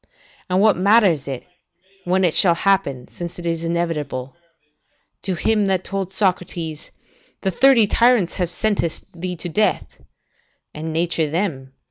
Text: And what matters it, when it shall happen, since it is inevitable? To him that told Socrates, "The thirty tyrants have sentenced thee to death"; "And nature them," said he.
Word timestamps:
And 0.49 0.59
what 0.61 0.77
matters 0.77 1.27
it, 1.27 1.43
when 2.05 2.23
it 2.23 2.33
shall 2.33 2.55
happen, 2.55 3.07
since 3.07 3.37
it 3.37 3.45
is 3.45 3.63
inevitable? 3.63 4.35
To 5.21 5.35
him 5.35 5.67
that 5.67 5.83
told 5.83 6.11
Socrates, 6.11 6.89
"The 7.43 7.51
thirty 7.51 7.85
tyrants 7.85 8.37
have 8.37 8.49
sentenced 8.49 9.03
thee 9.13 9.35
to 9.35 9.47
death"; 9.47 10.01
"And 10.73 10.91
nature 10.91 11.29
them," 11.29 11.51
said 11.59 11.73
he. 11.73 11.77